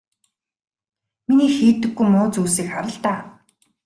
Миний 1.27 1.51
хийдэггүй 1.57 2.07
муу 2.13 2.27
зүйлсийг 2.33 2.67
хар 2.71 2.87
л 2.91 2.95
даа. 3.03 3.19